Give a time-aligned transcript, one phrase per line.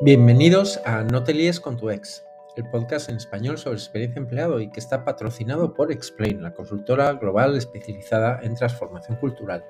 [0.00, 4.60] Bienvenidos a No te líes con tu ex, el podcast en español sobre experiencia empleado
[4.60, 9.64] y que está patrocinado por Explain, la consultora global especializada en transformación cultural.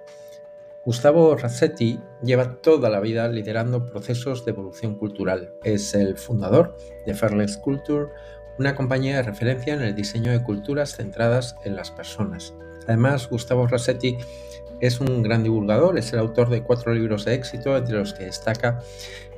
[0.85, 5.55] Gustavo Rassetti lleva toda la vida liderando procesos de evolución cultural.
[5.65, 6.77] Es el fundador
[7.07, 8.09] de Fairless Culture,
[8.59, 12.53] una compañía de referencia en el diseño de culturas centradas en las personas.
[12.87, 14.19] Además, Gustavo Rassetti
[14.81, 18.25] es un gran divulgador, es el autor de cuatro libros de éxito, entre los que
[18.27, 18.81] destaca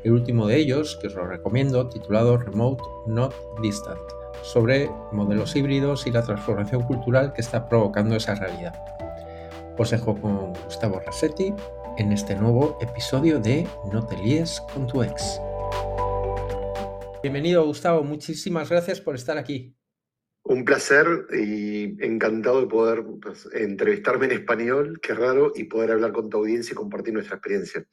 [0.05, 4.01] el último de ellos, que os lo recomiendo, titulado Remote Not Distant,
[4.43, 8.75] sobre modelos híbridos y la transformación cultural que está provocando esa realidad.
[9.77, 11.55] Os dejo con Gustavo Rassetti
[11.99, 15.41] en este nuevo episodio de No te líes con tu ex.
[17.23, 19.75] Bienvenido Gustavo, muchísimas gracias por estar aquí.
[20.43, 26.13] Un placer y encantado de poder pues, entrevistarme en español, qué raro, y poder hablar
[26.13, 27.87] con tu audiencia y compartir nuestra experiencia.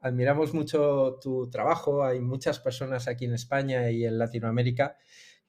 [0.00, 4.96] Admiramos mucho tu trabajo, hay muchas personas aquí en España y en Latinoamérica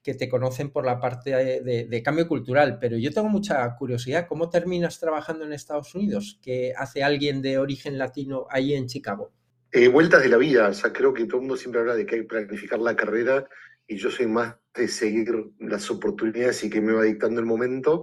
[0.02, 4.50] que te conocen por la parte de, cambio cultural, pero yo tengo mucha curiosidad, ¿cómo
[4.50, 6.40] terminas trabajando en Estados Unidos?
[6.42, 9.32] ¿Qué hace alguien de origen latino ahí en Chicago?
[9.70, 12.04] Eh, vueltas de la vida, o sea, creo que todo el mundo siempre habla de
[12.04, 13.46] que hay que planificar la carrera
[13.86, 18.02] y yo soy más de seguir las oportunidades y que me va dictando el momento.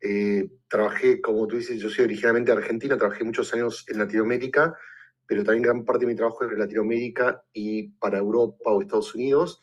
[0.00, 4.74] Eh, trabajé, como tú dices, yo soy originalmente de Argentina, trabajé muchos años en Latinoamérica,
[5.26, 9.14] pero también gran parte de mi trabajo es en Latinoamérica y para Europa o Estados
[9.14, 9.62] Unidos,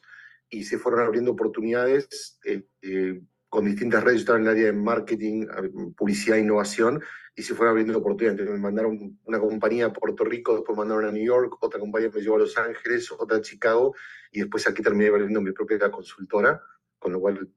[0.49, 4.65] y se fueron abriendo oportunidades eh, eh, con distintas redes, yo estaba en el área
[4.65, 5.45] de marketing,
[5.95, 7.01] publicidad e innovación,
[7.35, 8.39] y se fueron abriendo oportunidades.
[8.39, 11.79] Entonces me mandaron una compañía a Puerto Rico, después me mandaron a New York, otra
[11.79, 13.95] compañía me llevó a Los Ángeles, otra a Chicago,
[14.31, 16.61] y después aquí terminé abriendo mi propia consultora,
[16.97, 17.47] con lo cual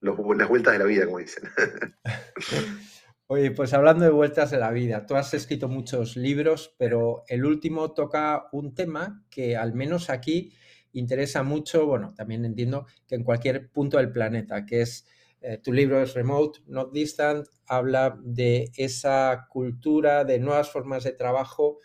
[0.00, 1.48] las vueltas de la vida, como dicen.
[3.26, 7.46] Oye, pues hablando de vueltas de la vida, tú has escrito muchos libros, pero el
[7.46, 10.52] último toca un tema que al menos aquí
[10.92, 15.06] interesa mucho, bueno, también entiendo que en cualquier punto del planeta, que es
[15.40, 21.12] eh, tu libro es Remote, Not Distant, habla de esa cultura, de nuevas formas de
[21.12, 21.78] trabajo.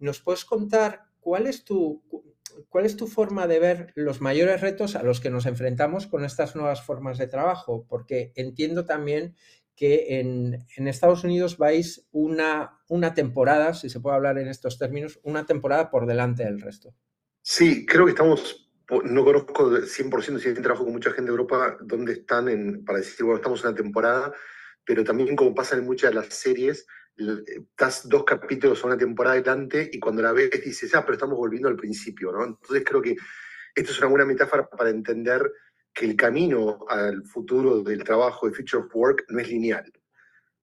[0.00, 2.02] ¿Nos puedes contar cuál es tu,
[2.68, 6.24] cuál es tu forma de ver los mayores retos a los que nos enfrentamos con
[6.24, 7.86] estas nuevas formas de trabajo?
[7.88, 9.36] Porque entiendo también
[9.76, 15.20] que en, Estados Unidos vais una, una temporada, si se puede hablar en estos términos,
[15.22, 16.94] una temporada por delante del resto.
[17.42, 18.62] Sí, creo que estamos
[19.04, 23.24] no conozco 100% si trabajo con mucha gente de Europa donde están en, para decir,
[23.24, 24.34] bueno, estamos en una temporada,
[24.84, 29.36] pero también como pasa en muchas de las series, estás dos capítulos a una temporada
[29.36, 32.44] adelante y cuando la ves dices, ah, pero estamos volviendo al principio, ¿no?
[32.44, 33.16] Entonces creo que
[33.74, 35.50] esto es una buena metáfora para entender
[35.94, 39.92] que el camino al futuro del trabajo, de Future of Work, no es lineal.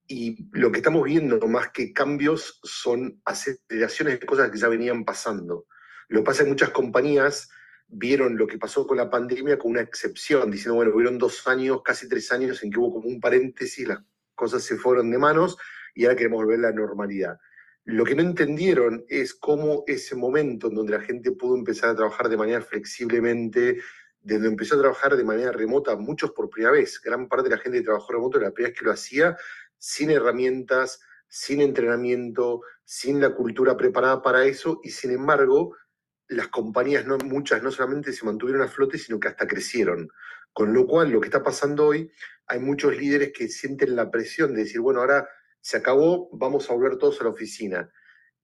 [0.07, 5.05] Y lo que estamos viendo, más que cambios, son aceleraciones de cosas que ya venían
[5.05, 5.67] pasando.
[6.07, 7.49] Lo que pasa en muchas compañías
[7.87, 11.81] vieron lo que pasó con la pandemia con una excepción, diciendo, bueno, hubieron dos años,
[11.83, 13.99] casi tres años en que hubo como un paréntesis, las
[14.35, 15.57] cosas se fueron de manos
[15.93, 17.37] y ahora queremos volver a la normalidad.
[17.85, 21.95] Lo que no entendieron es cómo ese momento en donde la gente pudo empezar a
[21.95, 23.79] trabajar de manera flexiblemente,
[24.21, 27.61] donde empezó a trabajar de manera remota, muchos por primera vez, gran parte de la
[27.61, 29.37] gente que trabajó remoto la primera vez que lo hacía
[29.77, 35.75] sin herramientas, sin entrenamiento, sin la cultura preparada para eso, y sin embargo,
[36.27, 40.09] las compañías, no muchas, no solamente se mantuvieron a flote, sino que hasta crecieron.
[40.53, 42.11] Con lo cual, lo que está pasando hoy,
[42.47, 45.27] hay muchos líderes que sienten la presión de decir, bueno, ahora
[45.61, 47.89] se acabó, vamos a volver todos a la oficina.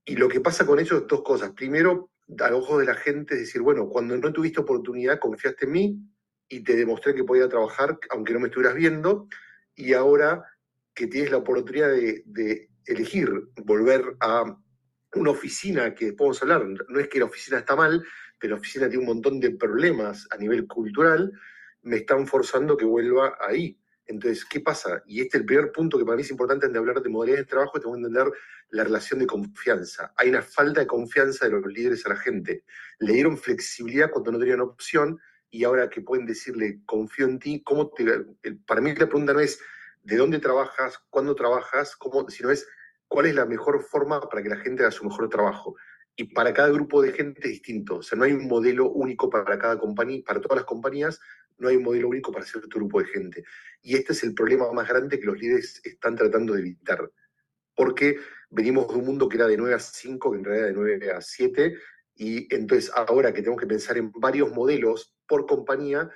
[0.06, 1.52] Y lo que pasa con eso es dos cosas.
[1.52, 5.72] Primero, al ojo de la gente, es decir, bueno, cuando no tuviste oportunidad, confiaste en
[5.72, 6.00] mí
[6.48, 9.28] y te demostré que podía trabajar aunque no me estuvieras viendo.
[9.76, 10.44] Y ahora
[10.94, 13.30] que tienes la oportunidad de, de elegir
[13.64, 14.58] volver a
[15.16, 18.04] una oficina que podemos hablar, no es que la oficina está mal,
[18.40, 21.32] pero la oficina tiene un montón de problemas a nivel cultural,
[21.84, 23.80] me están forzando que vuelva ahí.
[24.08, 25.02] Entonces, ¿qué pasa?
[25.08, 27.46] Y este es el primer punto que para mí es importante de hablar de modalidades
[27.46, 28.32] de trabajo, tengo que entender
[28.70, 30.14] la relación de confianza.
[30.18, 32.64] Hay una falta de confianza de los líderes a la gente.
[33.00, 35.20] Le dieron flexibilidad cuando no tenían opción
[35.50, 38.26] y ahora que pueden decirle, confío en ti, ¿cómo te,
[38.68, 39.60] para mí la pregunta no es
[40.04, 42.68] de dónde trabajas, cuándo trabajas, cómo, sino es
[43.08, 45.76] cuál es la mejor forma para que la gente haga su mejor trabajo.
[46.16, 47.98] Y para cada grupo de gente es distinto.
[47.98, 51.20] O sea, no hay un modelo único para cada compañía, para todas las compañías,
[51.58, 53.44] no hay un modelo único para cierto grupo de gente.
[53.82, 57.10] Y este es el problema más grande que los líderes están tratando de evitar.
[57.76, 58.18] Porque
[58.50, 61.12] venimos de un mundo que era de 9 a 5, que en realidad de 9
[61.12, 61.78] a 7,
[62.16, 66.10] y entonces ahora que tenemos que pensar en varios modelos por compañía,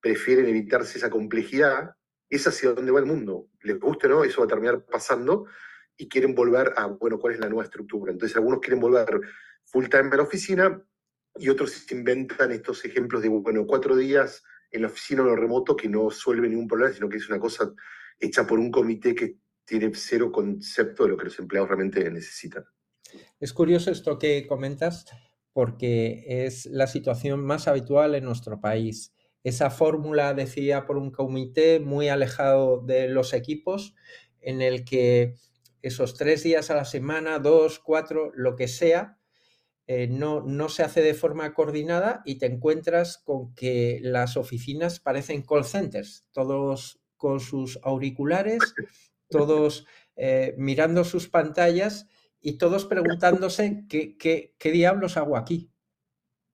[0.00, 1.90] prefieren evitarse esa complejidad.
[2.28, 3.48] Es hacia dónde va el mundo.
[3.62, 5.46] Les guste o no, eso va a terminar pasando
[5.96, 8.12] y quieren volver a, bueno, cuál es la nueva estructura.
[8.12, 9.20] Entonces algunos quieren volver
[9.64, 10.82] full time a la oficina
[11.36, 14.42] y otros inventan estos ejemplos de, bueno, cuatro días
[14.74, 17.38] en la oficina o lo remoto que no suelve ningún problema, sino que es una
[17.38, 17.72] cosa
[18.18, 22.64] hecha por un comité que tiene cero concepto de lo que los empleados realmente necesitan.
[23.38, 25.06] Es curioso esto que comentas
[25.52, 29.14] porque es la situación más habitual en nuestro país.
[29.44, 33.94] Esa fórmula decía por un comité muy alejado de los equipos,
[34.40, 35.34] en el que
[35.82, 39.18] esos tres días a la semana, dos, cuatro, lo que sea,
[39.86, 44.98] eh, no, no se hace de forma coordinada y te encuentras con que las oficinas
[44.98, 48.74] parecen call centers, todos con sus auriculares,
[49.28, 49.86] todos
[50.16, 52.06] eh, mirando sus pantallas
[52.40, 55.70] y todos preguntándose qué, qué, diablos hago aquí.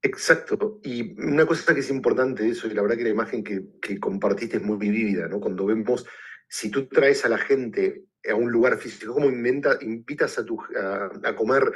[0.03, 0.81] Exacto.
[0.83, 3.65] Y una cosa que es importante de eso, y la verdad que la imagen que,
[3.81, 5.41] que compartiste es muy vivida, ¿no?
[5.41, 6.07] Cuando vemos,
[6.49, 11.37] si tú traes a la gente a un lugar físico, como invitas a, tu, a
[11.37, 11.73] comer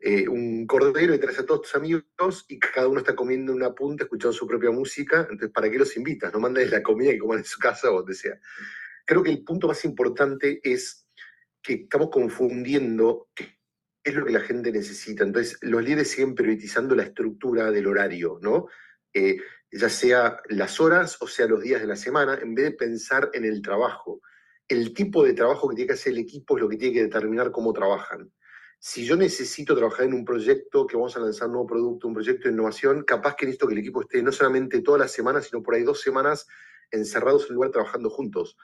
[0.00, 3.74] eh, un cordero y traes a todos tus amigos y cada uno está comiendo una
[3.74, 5.20] punta, escuchando su propia música.
[5.22, 6.32] Entonces, ¿para qué los invitas?
[6.32, 8.38] No mandes la comida que coman en su casa o donde sea.
[9.04, 11.08] Creo que el punto más importante es
[11.62, 13.58] que estamos confundiendo qué
[14.04, 15.24] es lo que la gente necesita.
[15.24, 18.68] Entonces, los líderes siguen priorizando la estructura del horario, ¿no?
[19.12, 19.38] Eh,
[19.72, 23.30] ya sea las horas o sea los días de la semana, en vez de pensar
[23.32, 24.20] en el trabajo.
[24.68, 27.02] El tipo de trabajo que tiene que hacer el equipo es lo que tiene que
[27.02, 28.30] determinar cómo trabajan
[28.78, 32.14] si yo necesito trabajar en un proyecto que vamos a lanzar un nuevo producto, un
[32.14, 35.46] proyecto de innovación, capaz que necesito que el equipo esté no solamente todas las semanas,
[35.46, 36.46] sino por ahí dos semanas
[36.90, 38.56] encerrados en un lugar trabajando juntos.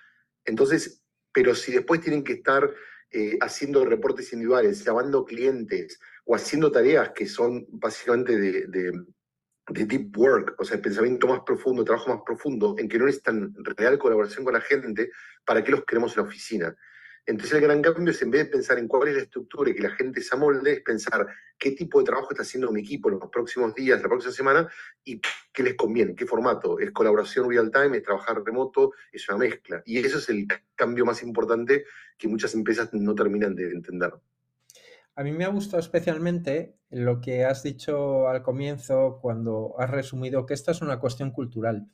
[0.45, 2.73] Entonces, pero si después tienen que estar
[3.11, 8.93] eh, haciendo reportes individuales, llamando clientes o haciendo tareas que son básicamente de, de,
[9.69, 13.55] de, deep work, o sea, pensamiento más profundo, trabajo más profundo, en que no necesitan
[13.77, 15.11] real colaboración con la gente,
[15.45, 16.77] ¿para qué los queremos en la oficina?
[17.25, 19.75] Entonces el gran cambio es en vez de pensar en cuál es la estructura y
[19.75, 21.27] que la gente se amolde, es pensar
[21.57, 24.69] qué tipo de trabajo está haciendo mi equipo en los próximos días, la próxima semana,
[25.05, 25.21] y
[25.53, 26.81] qué les conviene, qué formato.
[26.81, 29.83] Es colaboración real time, es trabajar remoto, es una mezcla.
[29.87, 31.85] Y eso es el cambio más importante
[32.19, 34.13] que muchas empresas no terminan de entender.
[35.15, 40.47] A mí me ha gustado especialmente lo que has dicho al comienzo cuando has resumido
[40.47, 41.87] que esta es una cuestión cultural.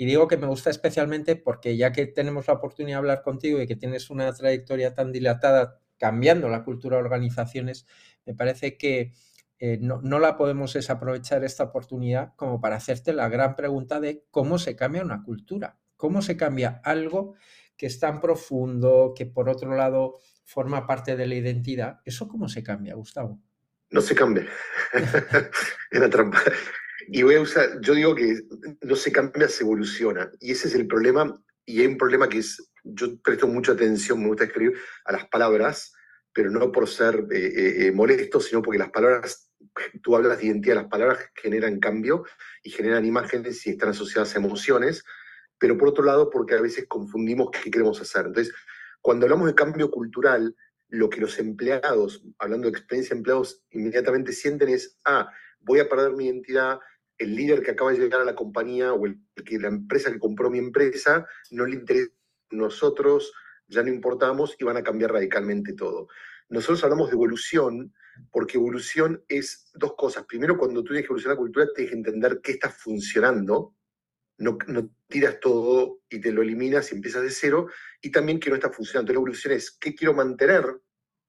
[0.00, 3.60] Y digo que me gusta especialmente porque ya que tenemos la oportunidad de hablar contigo
[3.60, 7.84] y que tienes una trayectoria tan dilatada cambiando la cultura de organizaciones,
[8.24, 9.12] me parece que
[9.58, 14.60] eh, no, la podemos desaprovechar esta oportunidad como para hacerte la gran pregunta de cómo
[14.60, 17.34] se cambia una cultura, cómo se cambia algo
[17.76, 21.98] que es tan profundo, que por otro lado forma parte de la identidad.
[22.04, 23.40] ¿Eso cómo se cambia, Gustavo?
[23.90, 24.46] No se cambia.
[25.90, 26.38] Era trampa.
[27.06, 28.40] Y voy a usar, yo digo que
[28.82, 30.30] no se cambia, se evoluciona.
[30.40, 31.40] Y ese es el problema.
[31.64, 35.28] Y hay un problema que es, yo presto mucha atención, me gusta escribir a las
[35.28, 35.92] palabras,
[36.32, 39.50] pero no por ser eh, eh, eh, molesto, sino porque las palabras,
[40.02, 42.24] tú hablas de identidad, las palabras generan cambio
[42.62, 45.04] y generan imágenes y están asociadas a emociones,
[45.58, 48.26] pero por otro lado porque a veces confundimos qué queremos hacer.
[48.26, 48.54] Entonces,
[49.00, 50.54] cuando hablamos de cambio cultural,
[50.88, 55.30] lo que los empleados, hablando de experiencia de empleados, inmediatamente sienten es, ah,
[55.60, 56.78] voy a perder mi identidad,
[57.18, 60.18] el líder que acaba de llegar a la compañía o el, que la empresa que
[60.18, 62.12] compró mi empresa no le interesa
[62.50, 63.32] nosotros,
[63.66, 66.08] ya no importamos y van a cambiar radicalmente todo.
[66.48, 67.92] Nosotros hablamos de evolución
[68.30, 70.24] porque evolución es dos cosas.
[70.26, 73.74] Primero, cuando tú tienes que evolucionar la cultura, tienes que entender qué está funcionando.
[74.38, 77.68] No, no, tiras todo y te lo eliminas y empiezas de cero.
[78.00, 79.12] Y también que no está funcionando.
[79.12, 80.64] Entonces, la evolución es qué quiero mantener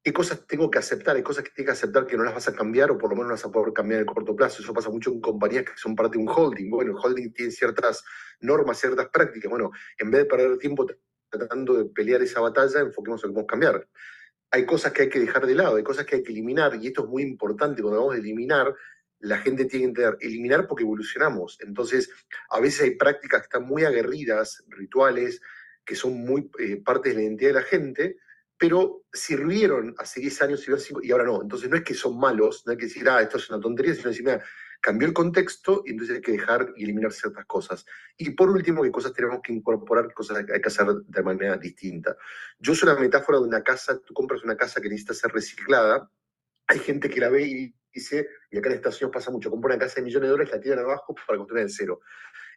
[0.04, 2.48] qué cosas tengo que aceptar, hay cosas que tengo que aceptar que no las vas
[2.48, 4.36] a cambiar o por lo menos no las vas a poder cambiar en el corto
[4.36, 4.62] plazo.
[4.62, 6.70] Eso pasa mucho en compañías que son parte de un holding.
[6.70, 8.04] Bueno, el holding tiene ciertas
[8.40, 9.50] normas, ciertas prácticas.
[9.50, 10.88] Bueno, en vez de perder tiempo
[11.30, 13.88] tratando de pelear esa batalla, enfoquemos en cómo cambiar.
[14.52, 16.88] Hay cosas que hay que dejar de lado, hay cosas que hay que eliminar, y
[16.88, 18.74] esto es muy importante cuando vamos a eliminar,
[19.20, 21.58] la gente tiene que entender, eliminar porque evolucionamos.
[21.62, 22.10] Entonces,
[22.50, 25.42] a veces hay prácticas que están muy aguerridas, rituales,
[25.86, 28.18] que son muy eh, parte de la identidad de la gente,
[28.60, 30.68] pero sirvieron hace 10 años
[31.02, 31.42] y ahora no.
[31.42, 33.96] Entonces no es que son malos, no hay que decir, ah, esto es una tontería,
[33.96, 34.44] sino decir, mira,
[34.82, 37.86] cambió el contexto y entonces hay que dejar y eliminar ciertas cosas.
[38.18, 41.56] Y por último, qué cosas tenemos que incorporar, qué cosas hay que hacer de manera
[41.56, 42.18] distinta.
[42.60, 46.12] Yo uso una metáfora de una casa, tú compras una casa que necesita ser reciclada,
[46.68, 49.74] hay gente que la ve y dice, y acá en Estados Unidos pasa mucho, compra
[49.74, 52.02] una casa de millones de dólares, la tiran abajo para construir en cero.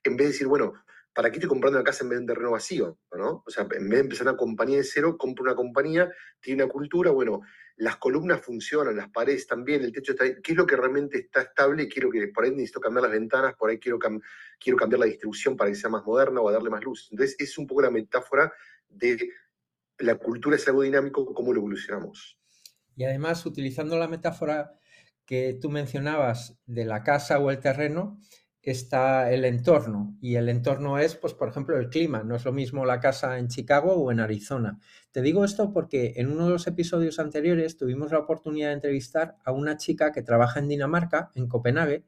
[0.02, 0.74] En vez de decir, bueno,
[1.14, 2.98] ¿para qué estoy comprando una casa en vez de un terreno vacío?
[3.12, 3.42] ¿no?
[3.46, 6.72] O sea, en vez de empezar una compañía de cero, compro una compañía, tiene una
[6.72, 7.40] cultura, bueno,
[7.76, 11.42] las columnas funcionan, las paredes también, el techo está ¿Qué es lo que realmente está
[11.42, 11.88] estable?
[11.88, 13.98] Quiero que, por ahí necesito cambiar las ventanas, por ahí quiero,
[14.60, 17.08] quiero cambiar la distribución para que sea más moderna o darle más luz.
[17.10, 18.52] Entonces, es un poco la metáfora
[18.88, 19.30] de
[19.98, 22.38] la cultura es algo dinámico, cómo lo evolucionamos.
[22.94, 24.78] Y además, utilizando la metáfora
[25.24, 28.20] que tú mencionabas de la casa o el terreno,
[28.70, 32.22] está el entorno y el entorno es, pues, por ejemplo, el clima.
[32.22, 34.78] No es lo mismo la casa en Chicago o en Arizona.
[35.10, 39.36] Te digo esto porque en uno de los episodios anteriores tuvimos la oportunidad de entrevistar
[39.44, 42.04] a una chica que trabaja en Dinamarca, en Copenhague,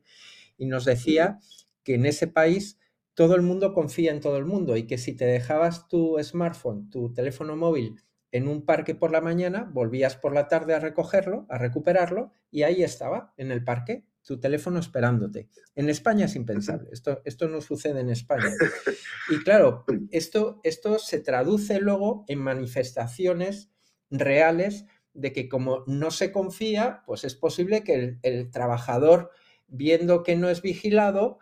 [0.56, 1.38] y nos decía
[1.82, 2.78] que en ese país
[3.14, 6.90] todo el mundo confía en todo el mundo y que si te dejabas tu smartphone,
[6.90, 8.00] tu teléfono móvil
[8.32, 12.64] en un parque por la mañana, volvías por la tarde a recogerlo, a recuperarlo y
[12.64, 15.48] ahí estaba, en el parque, tu teléfono esperándote.
[15.74, 18.50] En España es impensable, esto, esto no sucede en España.
[19.30, 23.70] Y claro, esto, esto se traduce luego en manifestaciones
[24.10, 29.30] reales de que como no se confía, pues es posible que el, el trabajador,
[29.66, 31.38] viendo que no es vigilado,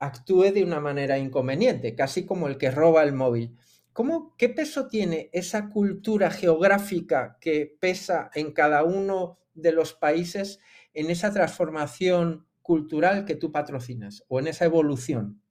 [0.00, 3.56] actúe de una manera inconveniente, casi como el que roba el móvil.
[3.92, 10.60] ¿Cómo, ¿Qué peso tiene esa cultura geográfica que pesa en cada uno de los países
[10.96, 15.42] en esa transformación cultural que tú patrocinas o en esa evolución?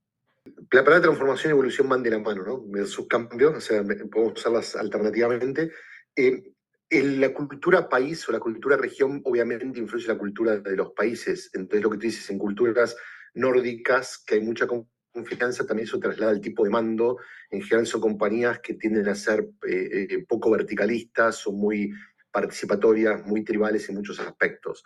[0.44, 2.86] La palabra transformación y evolución van de la mano, ¿no?
[2.86, 5.70] Sus cambios, o sea, podemos usarlas alternativamente.
[6.16, 6.52] Eh,
[6.90, 11.50] en la cultura país o la cultura región obviamente influye la cultura de los países.
[11.54, 12.96] Entonces lo que tú dices, en culturas
[13.34, 17.18] nórdicas, que hay mucha confianza, también eso traslada al tipo de mando.
[17.50, 21.92] En general son compañías que tienden a ser eh, eh, poco verticalistas, son muy
[22.32, 24.84] participatorias, muy tribales en muchos aspectos.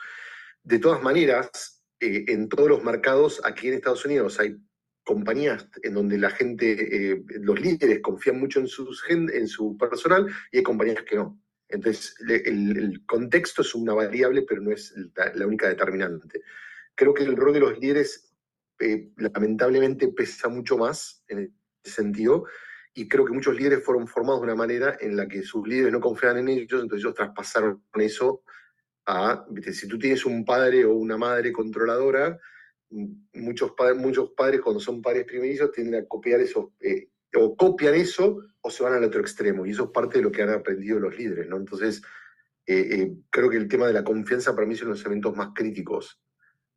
[0.62, 4.56] De todas maneras, eh, en todos los mercados aquí en Estados Unidos hay
[5.04, 10.26] compañías en donde la gente, eh, los líderes confían mucho en, sus, en su personal
[10.52, 11.40] y hay compañías que no.
[11.70, 14.92] Entonces, el, contexto es una variable, pero no es
[15.34, 16.42] la, única determinante.
[16.94, 18.34] Creo que el rol de los líderes
[18.80, 22.46] eh, lamentablemente pesa mucho más en ese sentido
[22.92, 25.92] y creo que muchos líderes fueron formados de una manera en la que sus líderes
[25.92, 28.42] no confiaban en ellos, entonces ellos traspasaron eso
[29.72, 32.38] si tú tienes un padre o una madre controladora,
[33.34, 37.94] muchos, padres, muchos padres cuando son padres primerizos tienden a copiar eso, eh, o copian
[37.94, 40.50] eso o se van al otro extremo, y eso es parte de lo que han
[40.50, 41.56] aprendido los líderes, ¿no?
[41.56, 42.02] Entonces,
[42.66, 45.06] eh, eh, creo que el tema de la confianza para mí es uno de los
[45.06, 46.20] elementos más críticos,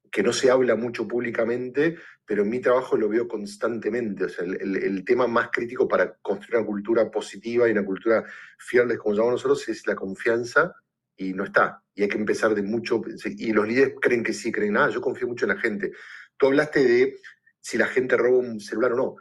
[0.10, 4.26] que no se habla mucho públicamente, pero en mi trabajo lo veo constantemente.
[4.26, 8.24] O sea, el, el tema más crítico para construir una cultura positiva y una cultura
[8.60, 10.74] fiel, como llamamos nosotros, es la confianza
[11.16, 11.84] y no está.
[11.94, 13.02] Y hay que empezar de mucho.
[13.26, 15.92] Y los líderes creen que sí, creen, ah, yo confío mucho en la gente.
[16.38, 17.20] Tú hablaste de
[17.60, 19.16] si la gente roba un celular o no.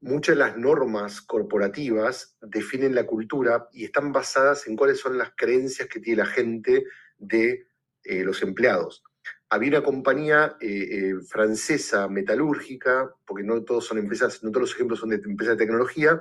[0.00, 5.32] Muchas de las normas corporativas definen la cultura y están basadas en cuáles son las
[5.36, 6.84] creencias que tiene la gente
[7.16, 7.68] de
[8.04, 9.02] eh, los empleados.
[9.48, 14.74] Había una compañía eh, eh, francesa metalúrgica, porque no todos son empresas, no todos los
[14.74, 16.20] ejemplos son de empresas de tecnología,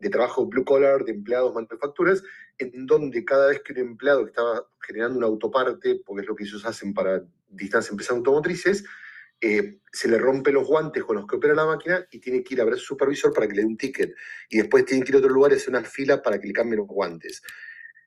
[0.00, 2.22] de trabajo blue collar, de empleados manufacturas,
[2.58, 6.44] en donde cada vez que un empleado estaba generando una autoparte, porque es lo que
[6.44, 8.84] ellos hacen para distintas empresas automotrices,
[9.42, 12.54] eh, se le rompen los guantes con los que opera la máquina y tiene que
[12.54, 14.14] ir a ver a su supervisor para que le dé un ticket.
[14.48, 16.52] Y después tiene que ir a otro lugar y hacer una fila para que le
[16.52, 17.42] cambien los guantes.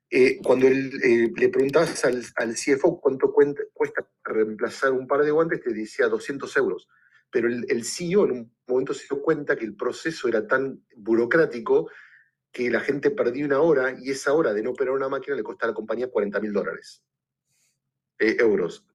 [0.10, 5.62] Eh, cuando eh, le preguntabas al, al, CFO cuánto cuesta reemplazar un par de guantes,
[5.62, 6.88] te decía 200 euros
[7.34, 11.90] pero el, CEO en un momento se dio cuenta que el proceso era tan burocrático
[12.52, 15.42] que la gente perdía una hora y esa hora de no operar una máquina le
[15.42, 17.04] costaba a la compañía 40 mil dólares,
[18.20, 18.86] eh, euros.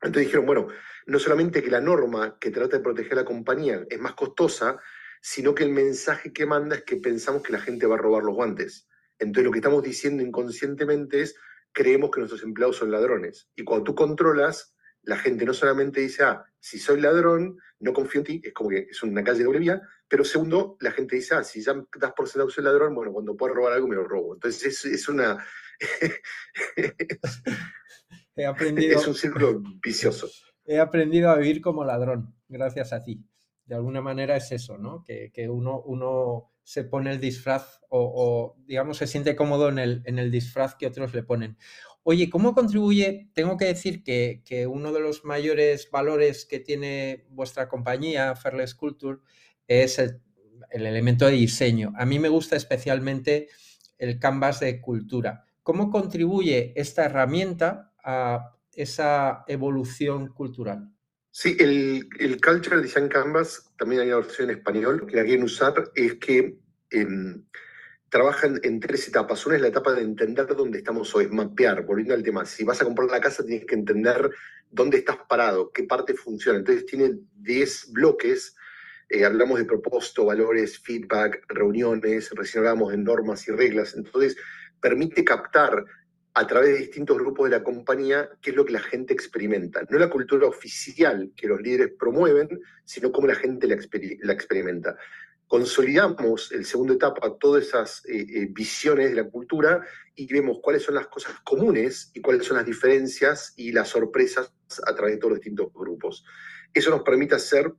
[0.00, 0.68] Entonces dijeron, bueno,
[1.06, 4.78] no solamente que la norma que trata de proteger a la compañía es más costosa,
[5.20, 8.22] sino que el mensaje que manda es que pensamos que la gente va a robar
[8.22, 8.86] los guantes.
[9.18, 11.34] Entonces lo que estamos diciendo inconscientemente es,
[11.72, 13.50] creemos que nuestros empleados son ladrones.
[13.56, 18.20] Y cuando tú controlas, la gente no solamente dice, ah, si soy ladrón, no confío
[18.20, 21.16] en ti, es como que es una calle de doble vía, pero segundo, la gente
[21.16, 23.88] dice, ah, si ya das por sentado que soy ladrón, bueno, cuando puedo robar algo
[23.88, 24.34] me lo robo.
[24.34, 25.44] Entonces es, es una...
[28.36, 30.28] he aprendido, es un círculo vicioso.
[30.64, 33.24] He aprendido a vivir como ladrón, gracias a ti.
[33.64, 35.02] De alguna manera es eso, ¿no?
[35.04, 39.78] Que, que uno, uno se pone el disfraz o, o, digamos, se siente cómodo en
[39.78, 41.56] el, en el disfraz que otros le ponen.
[42.10, 43.28] Oye, ¿cómo contribuye?
[43.34, 49.18] Tengo que decir que, uno de los mayores valores que tiene vuestra compañía, Fairless Culture,
[49.66, 50.22] es el,
[50.70, 51.92] elemento de diseño.
[51.98, 53.48] A mí me gusta especialmente
[53.98, 55.44] el canvas de cultura.
[55.62, 60.90] ¿Cómo contribuye esta herramienta a esa evolución cultural?
[61.30, 65.44] Sí, el, el Cultural Design Canvas, también hay una versión en español que la quieren
[65.44, 66.58] usar, es que
[66.90, 67.44] em,
[68.08, 69.46] trabajan en tres etapas.
[69.46, 72.44] Una es la etapa de entender dónde estamos hoy, mapear, volviendo al tema.
[72.44, 74.30] Si vas a comprar la casa, tienes que entender
[74.70, 76.58] dónde estás parado, qué parte funciona.
[76.58, 78.56] Entonces tiene 10 bloques.
[79.08, 83.94] Eh, hablamos de propósito, valores, feedback, reuniones, recién hablamos de normas y reglas.
[83.94, 84.36] Entonces
[84.80, 85.84] permite captar
[86.34, 89.82] a través de distintos grupos de la compañía qué es lo que la gente experimenta.
[89.90, 93.74] No la cultura oficial que los líderes promueven, sino cómo la gente la,
[94.32, 94.96] experimenta.
[95.48, 99.82] Consolidamos el segundo etapa todas esas eh, eh, visiones de la cultura
[100.14, 104.52] y vemos cuáles son las cosas comunes y cuáles son las diferencias y las sorpresas
[104.86, 106.24] a través de todos los distintos grupos.
[106.74, 107.72] Eso nos permite hacer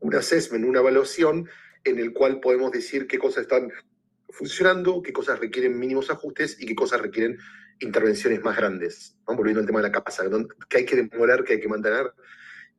[0.00, 1.48] un assessment, una evaluación
[1.84, 3.70] en el cual podemos decir qué cosas están
[4.28, 7.38] funcionando, qué cosas requieren mínimos ajustes y qué cosas requieren
[7.78, 9.16] intervenciones más grandes.
[9.26, 10.24] Vamos volviendo al tema de la casa,
[10.68, 12.12] que hay que demorar, que hay que mantener.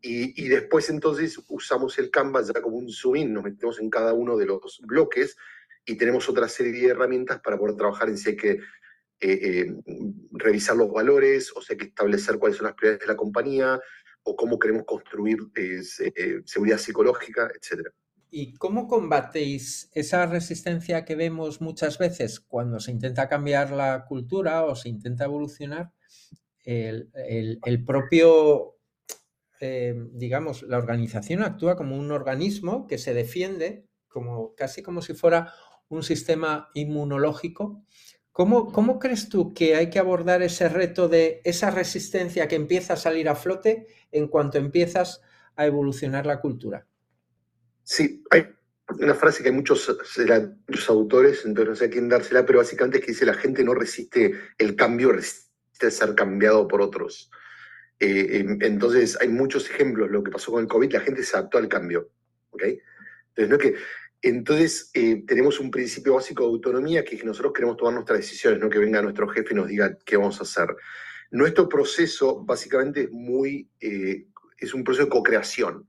[0.04, 4.14] Y, después entonces usamos el Canvas ya como un zoom in, nos metemos en cada
[4.14, 5.38] uno de los bloques
[5.86, 8.60] y tenemos otra serie de herramientas para poder trabajar en si hay que eh,
[9.22, 9.76] eh,
[10.32, 13.80] revisar los valores, o si hay que establecer cuáles son las prioridades de la compañía,
[14.24, 15.82] o cómo queremos construir eh,
[16.46, 17.92] seguridad psicológica, etcétera.
[18.34, 24.64] ¿Y cómo combatéis esa resistencia que vemos muchas veces cuando se intenta cambiar la cultura
[24.64, 25.92] o se intenta evolucionar?
[26.64, 28.78] El, propio,
[29.62, 35.14] eh, digamos, la organización actúa como un organismo que se defiende, como, casi como si
[35.14, 35.54] fuera
[35.88, 37.86] un sistema inmunológico.
[38.32, 42.94] ¿Cómo, ¿Cómo crees tú que hay que abordar ese reto de esa resistencia que empieza
[42.94, 45.22] a salir a flote en cuanto empiezas
[45.56, 46.88] a evolucionar la cultura?
[47.84, 48.48] Sí, hay
[49.00, 49.96] una frase que hay muchos,
[50.68, 53.64] muchos autores, entonces no sé a quién dársela, pero básicamente es que dice la gente
[53.64, 57.30] no resiste el cambio, resiste ser cambiado por otros.
[58.04, 61.60] Eh, entonces hay muchos ejemplos, lo que pasó con el COVID, la gente se adaptó
[61.60, 62.10] al cambio.
[62.50, 62.80] ¿okay?
[63.36, 63.76] Entonces, no que,
[64.24, 68.18] entonces eh, tenemos un principio básico de autonomía que es que nosotros queremos tomar nuestras
[68.18, 70.76] decisiones, no que venga nuestro jefe y nos diga qué vamos a hacer.
[71.30, 74.26] Nuestro proceso básicamente es muy, eh,
[74.58, 75.88] es un proceso de co-creación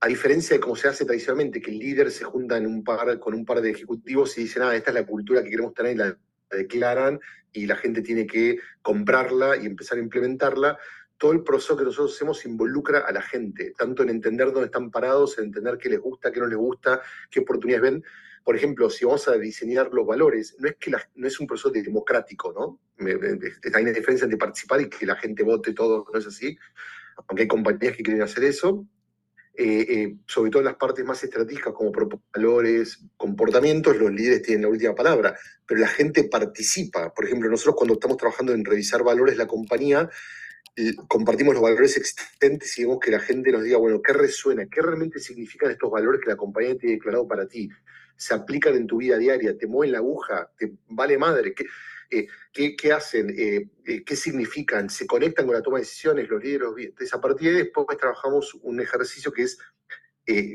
[0.00, 3.20] a diferencia de cómo se hace tradicionalmente, que el líder se junta en un par,
[3.20, 5.92] con un par de ejecutivos y dicen, ah, esta es la cultura que queremos tener
[5.92, 6.18] y la,
[6.50, 7.20] declaran
[7.52, 10.78] y la gente tiene que comprarla y empezar a implementarla,
[11.22, 14.90] todo el proceso que nosotros hacemos involucra a la gente, tanto en entender dónde están
[14.90, 17.00] parados, en entender qué les gusta, qué no les gusta,
[17.30, 18.04] qué oportunidades ven.
[18.42, 21.70] Por ejemplo, si vamos a diseñar los valores, no es que no es un proceso
[21.70, 22.80] democrático, ¿no?
[23.06, 26.58] Hay una diferencia entre participar y que la gente vote todo, no es así,
[27.28, 28.84] aunque hay compañías que quieren hacer eso,
[29.54, 31.92] eh, eh, sobre todo en las partes más estratégicas como
[32.34, 37.14] valores, comportamientos, los líderes tienen la última palabra, pero la gente participa.
[37.14, 40.10] Por ejemplo, nosotros cuando estamos trabajando en revisar valores la compañía,
[41.08, 44.66] compartimos los valores existentes y vemos que la gente nos diga, bueno, ¿qué resuena?
[44.66, 47.68] ¿Qué realmente significan estos valores que la compañía tiene declarado para ti?
[48.16, 49.56] ¿Se aplican en tu vida diaria?
[49.56, 50.50] ¿Te mueven la aguja?
[50.56, 51.54] ¿Te vale madre?
[51.54, 51.66] ¿Qué,
[52.12, 56.44] eh, ¿qué, hacen, eh, eh, qué significan, se conectan con la toma de decisiones, los
[56.44, 56.68] líderes.
[56.76, 59.58] Entonces, a partir de después trabajamos un ejercicio que es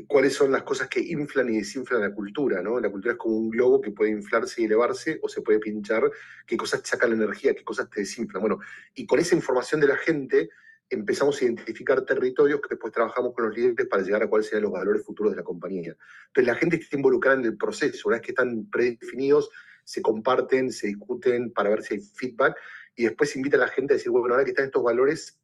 [0.06, 2.80] cuáles son las cosas que inflan y desinflan la cultura, ¿no?
[2.80, 6.10] La cultura es como un globo que puede inflarse y elevarse o se puede pinchar,
[6.46, 8.40] qué cosas te sacan la energía, qué cosas te desinflan.
[8.40, 8.60] Bueno,
[8.94, 10.48] y con esa información de la gente
[10.90, 14.62] empezamos a identificar territorios que después trabajamos con los líderes para llegar a cuáles serían
[14.62, 15.94] los valores futuros de la compañía.
[16.28, 19.50] Entonces la gente está involucrada en el proceso, una vez que están predefinidos,
[19.84, 22.56] se comparten, se discuten para ver si hay feedback
[22.96, 25.38] y después invita a la gente a decir, bueno, ahora que están estos valores,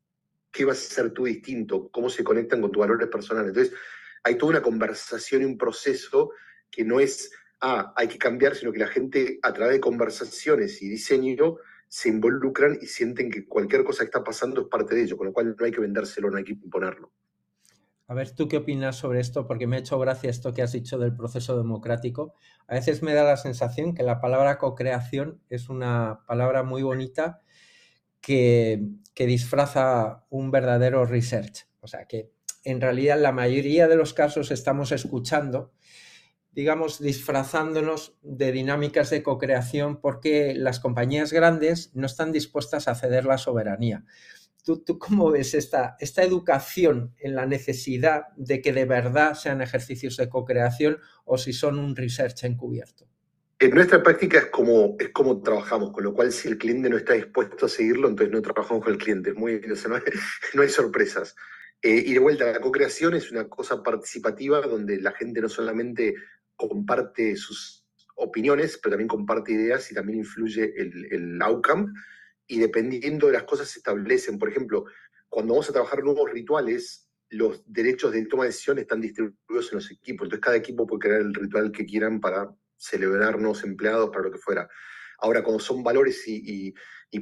[0.50, 1.88] ¿qué vas a hacer tú distinto?
[1.90, 3.48] ¿Cómo se conectan con tus valores personales?
[3.48, 3.74] Entonces,
[4.24, 6.30] hay toda una conversación y un proceso
[6.70, 10.82] que no es, ah, hay que cambiar, sino que la gente a través de conversaciones
[10.82, 11.56] y diseño
[11.88, 15.28] se involucran y sienten que cualquier cosa que está pasando es parte de ello, con
[15.28, 17.12] lo cual no hay que vendérselo, no hay que imponerlo.
[18.06, 19.46] A ver, ¿tú qué opinas sobre esto?
[19.46, 22.34] Porque me ha hecho gracia esto que has dicho del proceso democrático.
[22.66, 27.40] A veces me da la sensación que la palabra co-creación es una palabra muy bonita
[28.20, 28.82] que,
[29.14, 31.66] que disfraza un verdadero research.
[31.80, 32.30] O sea, que
[32.64, 35.72] en realidad la mayoría de los casos estamos escuchando,
[36.52, 43.24] digamos, disfrazándonos de dinámicas de co-creación porque las compañías grandes no están dispuestas a ceder
[43.24, 44.04] la soberanía.
[44.64, 50.16] ¿Tú, cómo ves esta, esta educación en la necesidad de que de verdad sean ejercicios
[50.16, 53.06] de co-creación o si son un research encubierto?
[53.58, 56.96] En nuestra práctica es como, es como trabajamos, con lo cual si el cliente no
[56.96, 59.32] está dispuesto a seguirlo, entonces no trabajamos con el cliente.
[59.32, 59.60] Muy,
[60.54, 61.36] no, hay, sorpresas.
[61.86, 66.14] Eh, y de vuelta, la co-creación es una cosa participativa donde la gente no solamente
[66.56, 71.92] comparte sus opiniones, pero también comparte ideas y también influye el, el outcome
[72.46, 74.38] y dependiendo de las cosas se establecen.
[74.38, 74.86] Por ejemplo,
[75.28, 79.76] cuando vamos a trabajar nuevos rituales, los derechos de toma de decisión están distribuidos en
[79.76, 80.24] los equipos.
[80.24, 84.32] Entonces, cada equipo puede crear el ritual que quieran para celebrar nuevos empleados, para lo
[84.32, 84.70] que fuera.
[85.24, 86.74] Ahora, cuando son valores y,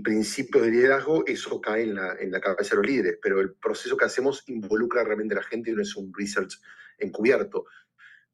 [0.02, 3.54] principios de liderazgo, eso cae en la, en la, cabeza de los líderes, pero el
[3.54, 6.58] proceso que hacemos involucra realmente a la gente y no es un research
[6.98, 7.66] encubierto.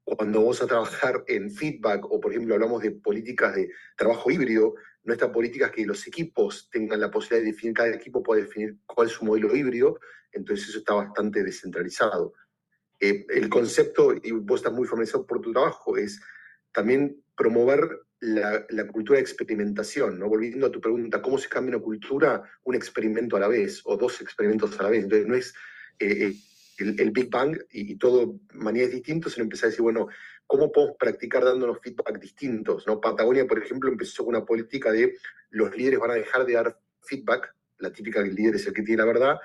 [0.05, 4.75] Cuando vamos a trabajar en feedback o, por ejemplo, hablamos de políticas de trabajo híbrido,
[5.05, 8.79] nuestra política es que los equipos tengan la posibilidad de definir, cada equipo puede definir
[8.87, 10.01] cuál es su modelo híbrido,
[10.33, 12.33] entonces eso está bastante descentralizado.
[13.01, 16.23] Eh, el concepto, y vos estás muy familiarizado por tu trabajo, es
[16.73, 20.29] también promover la, cultura de experimentación, ¿no?
[20.29, 22.42] Volviendo a tu pregunta, ¿cómo se cambia una cultura?
[22.64, 25.05] Un experimento a la vez, o dos experimentos a la vez.
[25.05, 25.55] Entonces, no es
[26.01, 26.35] eh,
[26.81, 30.09] eh, el, Big Bang y, todo maneras distintas, sino empezar a decir, bueno,
[30.48, 32.85] ¿cómo podemos practicar dándonos feedback distintos?
[32.88, 33.01] ¿no?
[33.01, 35.16] Patagonia, por ejemplo, empezó con una política de
[35.51, 38.74] los líderes van a dejar de dar feedback, la típica que el líder es el
[38.74, 39.37] que tiene la verdad,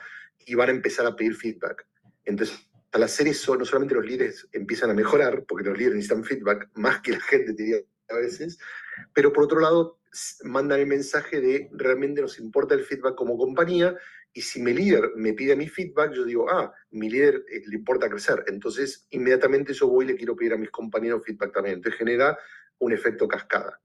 [0.46, 1.86] y van a empezar a pedir feedback.
[2.26, 2.58] Entonces,
[2.94, 6.70] a las series no solamente los líderes empiezan a mejorar, porque los líderes necesitan feedback
[6.76, 8.60] más que la gente, a veces,
[9.14, 10.00] pero por otro lado
[10.44, 13.98] mandan el mensaje de realmente nos importa el feedback como compañía
[14.32, 17.76] y si mi líder me pide mi feedback, yo digo, ah, mi líder eh, le
[17.76, 18.44] importa crecer.
[18.48, 21.76] Entonces, inmediatamente yo voy y le quiero pedir a mis compañeros feedback también.
[21.76, 22.38] Entonces, genera
[22.80, 23.80] un efecto cascada.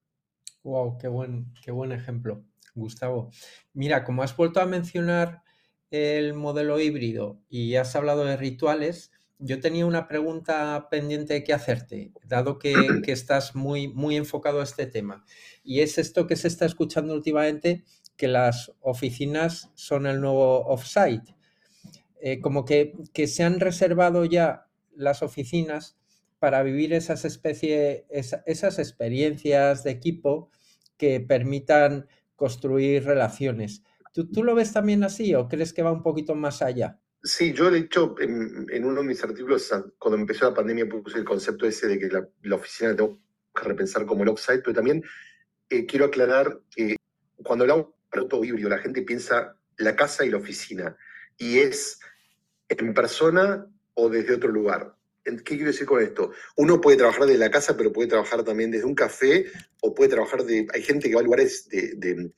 [0.63, 2.45] Wow, qué buen, qué buen ejemplo,
[2.75, 3.31] Gustavo.
[3.75, 5.43] Mira, como has vuelto a mencionar
[5.91, 12.13] el modelo híbrido y has hablado de rituales, yo tenía una pregunta pendiente que hacerte,
[12.25, 12.75] dado que,
[13.07, 15.25] estás muy, enfocado a este tema.
[15.63, 17.85] Y es esto que se está escuchando últimamente,
[18.17, 21.37] que las oficinas son el nuevo offsite.
[22.21, 22.95] Eh, como que,
[23.27, 25.97] se han reservado ya las oficinas
[26.41, 30.51] para vivir esas, especie, esas experiencias de equipo
[30.97, 33.83] que permitan construir relaciones.
[34.13, 36.99] ¿Tú, ¿Tú, lo ves también así o crees que va un poquito más allá?
[37.23, 41.25] Sí, yo de hecho en, uno de mis artículos, cuando empezó la pandemia, puse el
[41.25, 43.19] concepto ese de que la, oficina tengo
[43.55, 45.03] que repensar como el offsite, pero también
[45.69, 46.97] eh, quiero aclarar que
[47.43, 50.97] cuando hablamos de híbrido, la gente piensa la casa y la oficina,
[51.37, 51.99] y es
[52.69, 54.95] en persona o desde otro lugar.
[55.25, 56.33] ¿Qué quiero decir con esto?
[56.57, 59.47] Uno puede trabajar desde la casa, pero puede trabajar también desde un café,
[59.83, 60.67] o puede trabajar de...
[60.73, 62.31] Hay gente que va a lugares de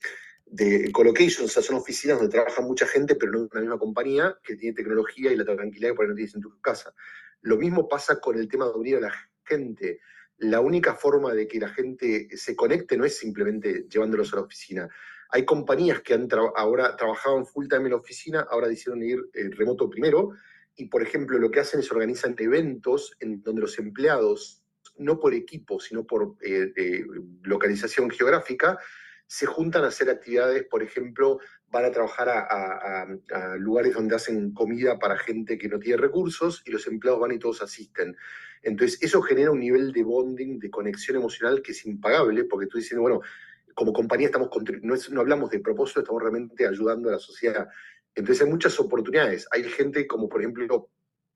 [0.91, 4.37] colocation, o sea, son oficinas donde trabaja mucha gente, pero no en una misma compañía
[4.43, 6.93] que tiene tecnología y la tranquilidad que por ahí no tienes en tu casa.
[7.41, 9.13] Lo mismo pasa con el tema de unir a la
[9.45, 9.99] gente.
[10.37, 14.41] La única forma de que la gente se conecte no es simplemente llevándolos a la
[14.43, 14.89] oficina.
[15.29, 19.49] Hay compañías que han ahora trabajaban full time en la oficina, ahora decidieron ir eh,
[19.51, 20.31] remoto primero,
[20.75, 24.63] y por ejemplo lo que hacen es organizan eventos en donde los empleados,
[24.97, 27.05] no por equipo, sino por eh, eh,
[27.43, 28.77] localización geográfica,
[29.31, 31.39] se juntan a hacer actividades, por ejemplo,
[31.69, 33.07] van a trabajar a,
[33.59, 37.39] lugares donde hacen comida para gente que no tiene recursos y los empleados van y
[37.39, 38.17] todos asisten.
[38.61, 42.77] Entonces, eso genera un nivel de bonding, de conexión emocional que es impagable, porque tú
[42.77, 43.21] dices, bueno,
[43.73, 44.49] como compañía estamos
[44.81, 47.69] no, no hablamos de propósito, estamos realmente ayudando a la sociedad.
[48.13, 49.47] Entonces, hay muchas oportunidades.
[49.51, 50.89] Hay gente como, por ejemplo,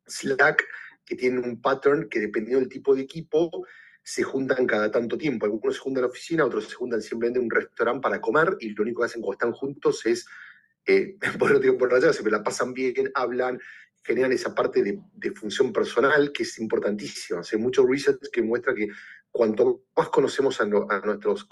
[0.06, 0.66] Slack,
[1.06, 3.50] que tiene un pattern que dependiendo del tipo de equipo,
[4.08, 5.48] se juntan cada tanto tiempo.
[5.48, 8.56] Algunos se juntan en la oficina, otros se juntan simplemente en un restaurante para comer
[8.60, 10.28] y lo único que hacen cuando están juntos es,
[10.86, 13.60] eh, por lo tiempo por se la pasan bien, hablan,
[14.04, 17.42] generan esa parte de, función personal que es importantísima.
[17.52, 18.90] Hay mucho research que muestra que
[19.32, 21.48] cuanto más conocemos a, nuestros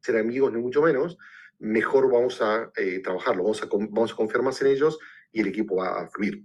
[0.00, 1.16] ser amigos, ni mucho menos,
[1.60, 4.98] mejor vamos a eh, trabajarlo, vamos a, vamos a confiar más en ellos
[5.30, 6.44] y el equipo va a fluir.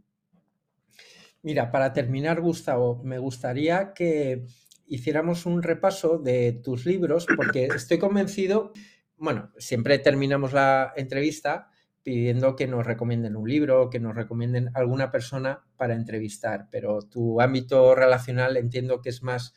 [1.42, 4.46] Mira, para terminar, Gustavo, me gustaría que
[4.92, 8.74] hiciéramos un repaso de tus libros, porque estoy convencido,
[9.16, 11.70] bueno, siempre terminamos la entrevista
[12.04, 17.40] pidiendo que nos recomienden un libro, que nos recomienden alguna persona para entrevistar, pero tu
[17.40, 19.54] ámbito relacional entiendo que es más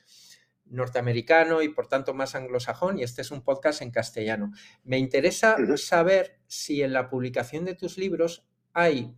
[0.66, 4.52] norteamericano y por tanto más anglosajón y este es un podcast en castellano.
[4.84, 9.16] Me interesa saber si en la publicación de tus libros hay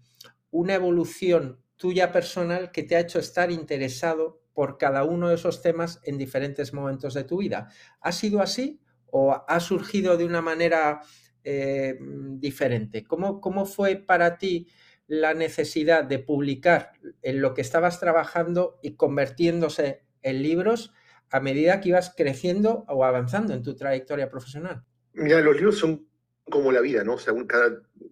[0.51, 5.61] una evolución tuya personal que te ha hecho estar interesado por cada uno de esos
[5.61, 7.69] temas en diferentes momentos de tu vida.
[8.01, 11.03] ¿Ha sido así o ha surgido de una manera
[11.45, 13.05] eh, diferente?
[13.05, 14.67] ¿Cómo, ¿Cómo fue para ti
[15.09, 20.95] la necesidad de publicar en lo que estabas trabajando y convirtiéndose en libros
[21.31, 24.85] a medida que ibas creciendo o avanzando en tu trayectoria profesional?
[25.13, 26.09] Mira, los libros son
[26.49, 27.15] como la vida, ¿no?
[27.15, 27.35] O sea,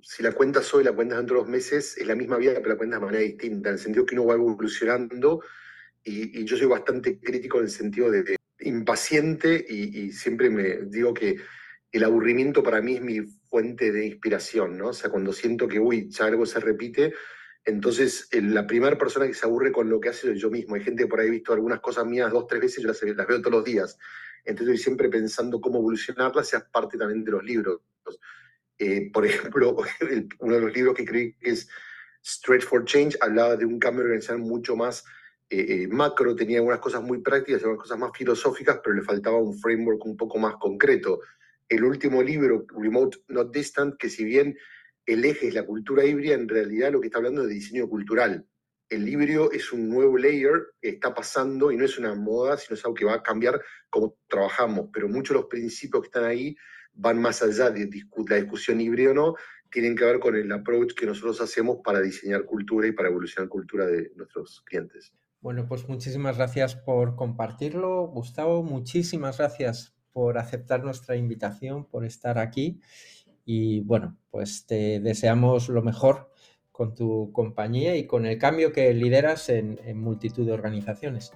[0.03, 2.69] si la cuentas hoy, la cuentas dentro de dos meses, es la misma vida, pero
[2.69, 5.41] la cuentas de manera distinta, en el sentido que uno va evolucionando
[6.05, 11.37] y, yo soy bastante crítico en el sentido de, impaciente y, siempre me digo que
[11.93, 14.89] el aburrimiento para mí es mi fuente de inspiración, ¿no?
[14.89, 17.15] O sea, cuando siento que, uy, ya algo se repite,
[17.65, 20.75] entonces la primera persona que se aburre con lo que hace es yo mismo.
[20.75, 23.03] Hay gente que por ahí ha visto algunas cosas mías dos, tres veces, yo las,
[23.03, 23.97] las veo todos los días.
[24.45, 27.81] Entonces estoy siempre pensando cómo evolucionarlas, seas parte también de los libros.
[28.79, 29.77] Eh, por ejemplo,
[30.41, 31.69] uno de los libros que creí que es
[32.23, 35.05] Straight for Change hablaba de un cambio organizacional mucho más
[35.61, 39.39] eh, eh, macro, tenía algunas cosas muy prácticas algunas cosas más filosóficas, pero le faltaba
[39.39, 41.21] un framework un poco más concreto.
[41.69, 44.57] el último libro, Remote Not Distant, que si bien
[45.07, 47.89] el eje es la cultura híbrida, en realidad lo que está hablando es de diseño
[47.89, 48.47] cultural.
[48.89, 52.75] El híbrido es un nuevo layer que está pasando y no es una moda, sino
[52.75, 56.25] es algo que va a cambiar cómo trabajamos, pero muchos de los principios que están
[56.25, 56.57] ahí
[56.93, 57.89] van más allá de
[58.29, 59.35] la discusión híbrida o no,
[59.71, 63.49] tienen que ver con el approach que nosotros hacemos para diseñar cultura y para evolucionar
[63.49, 65.13] cultura de nuestros clientes.
[65.45, 68.63] Bueno, pues muchísimas gracias por compartirlo, Gustavo.
[68.63, 72.81] Muchísimas gracias por aceptar nuestra invitación, por estar aquí.
[73.45, 76.31] Y bueno, pues te deseamos lo mejor
[76.73, 81.31] con tu compañía y con el cambio que lideras en, multitud de organizaciones.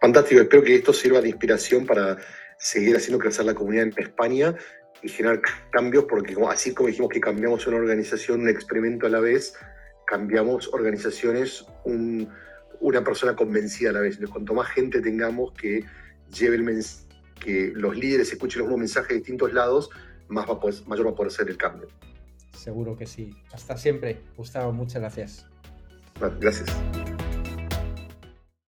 [0.00, 2.16] Fantástico, espero que esto sirva de inspiración para
[2.58, 4.56] seguir haciendo crecer la comunidad en España
[5.00, 9.20] y generar cambios, porque así como dijimos que cambiamos una organización, un experimento a la
[9.20, 9.54] vez,
[10.08, 11.64] cambiamos organizaciones,
[12.80, 14.14] una persona convencida a la vez.
[14.14, 15.84] Entonces, cuanto más gente tengamos que
[16.32, 17.06] lleve el mensaje,
[17.40, 19.90] que los líderes escuchen los mismos mensajes de distintos lados,
[20.28, 21.88] más va mayor va a poder ser el cambio.
[22.52, 23.30] Seguro que sí.
[23.52, 24.72] Hasta siempre, Gustavo.
[24.72, 25.46] Muchas gracias.
[26.40, 26.68] Gracias.